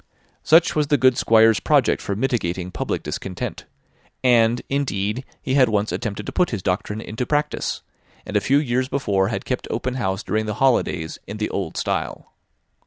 Such 0.41 0.73
was 0.75 0.87
the 0.87 0.97
good 0.97 1.15
Squire's 1.15 1.59
project 1.59 2.01
for 2.01 2.15
mitigating 2.15 2.71
public 2.71 3.03
discontent; 3.03 3.65
and, 4.23 4.63
indeed, 4.67 5.23
he 5.43 5.53
had 5.53 5.69
once 5.69 5.91
attempted 5.91 6.25
to 6.25 6.31
put 6.31 6.49
his 6.49 6.63
doctrine 6.63 7.01
in 7.01 7.15
practice, 7.17 7.83
and 8.25 8.35
a 8.35 8.41
few 8.41 8.57
years 8.57 8.87
before 8.87 9.27
had 9.27 9.45
kept 9.45 9.67
open 9.69 9.93
house 9.93 10.23
during 10.23 10.47
the 10.47 10.55
holidays 10.55 11.19
in 11.27 11.37
the 11.37 11.51
old 11.51 11.77
style. 11.77 12.33